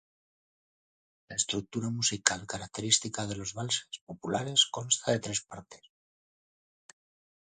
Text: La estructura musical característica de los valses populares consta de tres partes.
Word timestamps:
La 1.33 1.35
estructura 1.35 1.91
musical 1.91 2.47
característica 2.53 3.27
de 3.27 3.35
los 3.41 3.53
valses 3.59 4.01
populares 4.07 4.65
consta 4.79 5.11
de 5.11 5.19
tres 5.29 5.41
partes. 5.41 5.83